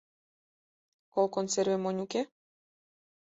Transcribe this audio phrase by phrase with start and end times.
[1.13, 2.21] —Кол консерве монь уке?